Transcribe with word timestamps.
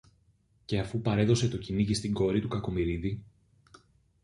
Και 0.65 0.79
αφού 0.79 1.01
παρέδωσε 1.01 1.47
το 1.47 1.57
κυνήγι 1.57 1.93
στην 1.93 2.13
κόρη 2.13 2.41
του 2.41 2.47
Κακομοιρίδη 2.47 3.23